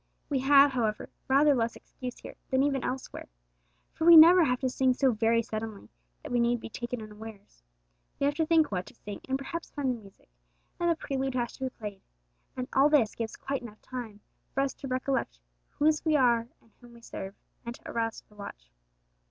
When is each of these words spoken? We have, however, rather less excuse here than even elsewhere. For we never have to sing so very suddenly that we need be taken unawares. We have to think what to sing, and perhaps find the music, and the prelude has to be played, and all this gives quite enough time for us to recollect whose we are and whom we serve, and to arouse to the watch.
We 0.29 0.39
have, 0.39 0.71
however, 0.71 1.11
rather 1.27 1.53
less 1.53 1.75
excuse 1.75 2.17
here 2.17 2.33
than 2.49 2.63
even 2.63 2.83
elsewhere. 2.83 3.27
For 3.93 4.03
we 4.07 4.17
never 4.17 4.43
have 4.43 4.59
to 4.61 4.67
sing 4.69 4.95
so 4.95 5.11
very 5.11 5.43
suddenly 5.43 5.89
that 6.23 6.31
we 6.31 6.39
need 6.39 6.59
be 6.59 6.69
taken 6.69 7.03
unawares. 7.03 7.61
We 8.19 8.25
have 8.25 8.33
to 8.37 8.45
think 8.47 8.71
what 8.71 8.87
to 8.87 8.95
sing, 8.95 9.21
and 9.29 9.37
perhaps 9.37 9.69
find 9.69 9.91
the 9.91 10.01
music, 10.01 10.27
and 10.79 10.89
the 10.89 10.95
prelude 10.95 11.35
has 11.35 11.53
to 11.57 11.65
be 11.65 11.69
played, 11.69 12.01
and 12.57 12.67
all 12.73 12.89
this 12.89 13.13
gives 13.13 13.35
quite 13.35 13.61
enough 13.61 13.83
time 13.83 14.21
for 14.55 14.61
us 14.61 14.73
to 14.73 14.87
recollect 14.87 15.37
whose 15.69 16.03
we 16.03 16.15
are 16.15 16.47
and 16.61 16.71
whom 16.81 16.93
we 16.93 17.01
serve, 17.03 17.35
and 17.63 17.75
to 17.75 17.87
arouse 17.91 18.21
to 18.21 18.29
the 18.29 18.33
watch. 18.35 18.71